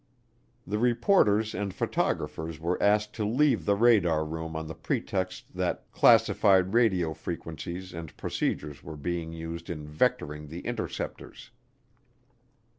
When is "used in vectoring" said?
9.31-10.49